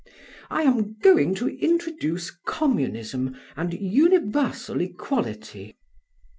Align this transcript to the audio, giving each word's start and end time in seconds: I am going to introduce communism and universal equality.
I 0.49 0.63
am 0.63 0.95
going 0.97 1.35
to 1.35 1.47
introduce 1.47 2.31
communism 2.31 3.37
and 3.55 3.71
universal 3.71 4.81
equality. 4.81 5.77